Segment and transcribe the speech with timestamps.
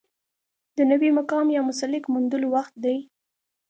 [0.77, 2.97] د نوي مقام یا مسلک موندلو وخت دی.